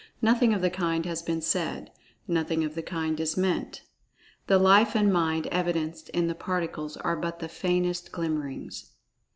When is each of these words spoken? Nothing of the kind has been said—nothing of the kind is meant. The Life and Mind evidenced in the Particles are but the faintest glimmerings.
Nothing 0.19 0.51
of 0.51 0.63
the 0.63 0.71
kind 0.71 1.05
has 1.05 1.21
been 1.21 1.41
said—nothing 1.41 2.63
of 2.63 2.73
the 2.73 2.81
kind 2.81 3.19
is 3.19 3.37
meant. 3.37 3.83
The 4.47 4.57
Life 4.57 4.95
and 4.95 5.13
Mind 5.13 5.45
evidenced 5.51 6.09
in 6.09 6.25
the 6.25 6.33
Particles 6.33 6.97
are 6.97 7.15
but 7.15 7.37
the 7.37 7.47
faintest 7.47 8.11
glimmerings. 8.11 8.93